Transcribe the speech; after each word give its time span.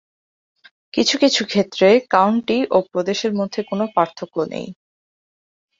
কিছু 0.93 1.15
কিছু 1.17 1.41
ক্ষেত্রে 1.45 1.87
কাউন্টি 2.09 2.57
ও 2.71 2.77
প্রদেশের 2.91 3.33
মধ্যে 3.39 3.61
কোনো 3.69 3.85
পার্থক্য 3.95 4.35
নেই। 4.53 4.67